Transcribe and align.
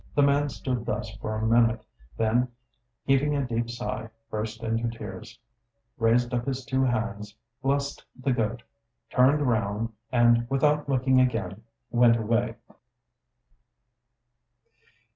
The 0.15 0.23
man 0.23 0.49
stood 0.49 0.87
thus 0.87 1.15
for 1.17 1.35
a 1.35 1.45
minute, 1.45 1.85
then 2.17 2.47
heaving 3.05 3.35
a 3.35 3.45
deep 3.45 3.69
sigh, 3.69 4.09
burst 4.31 4.63
into 4.63 4.89
tears, 4.89 5.37
raised 5.99 6.33
up 6.33 6.47
his 6.47 6.65
two 6.65 6.83
hands, 6.83 7.35
blessed 7.61 8.03
the 8.19 8.33
goat, 8.33 8.63
turned 9.11 9.43
round, 9.47 9.93
and 10.11 10.49
without 10.49 10.89
looking 10.89 11.21
again, 11.21 11.61
went 11.91 12.17
away. 12.17 12.55